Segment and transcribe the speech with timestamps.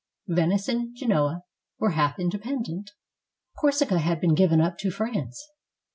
[0.27, 1.43] Venice and Genoa
[1.77, 2.89] were half independent;
[3.59, 5.39] Corsica had been given up to France.